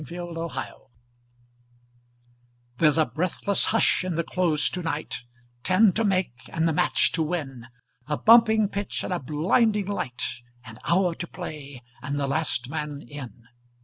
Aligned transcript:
Vitaï 0.03 0.33
Lampada 0.35 0.87
There's 2.79 2.97
a 2.97 3.05
breathless 3.05 3.65
hush 3.65 4.03
in 4.03 4.15
the 4.15 4.23
Close 4.23 4.67
to 4.71 4.81
night 4.81 5.21
Ten 5.61 5.91
to 5.93 6.03
make 6.03 6.33
and 6.49 6.67
the 6.67 6.73
match 6.73 7.11
to 7.11 7.21
win 7.21 7.67
A 8.07 8.17
bumping 8.17 8.67
pitch 8.67 9.03
and 9.03 9.13
a 9.13 9.19
blinding 9.19 9.85
light, 9.85 10.23
An 10.65 10.77
hour 10.85 11.13
to 11.13 11.27
play 11.27 11.83
and 12.01 12.19
the 12.19 12.25
last 12.25 12.67
man 12.67 13.03
in. 13.07 13.43